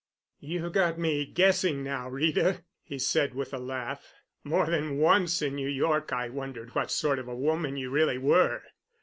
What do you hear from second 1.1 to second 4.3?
guessing now, Rita," he said with a laugh.